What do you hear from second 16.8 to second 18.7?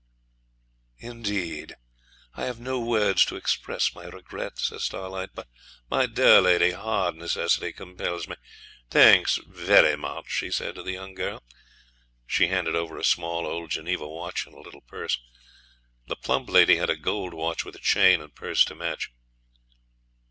a gold watch with a chain and purse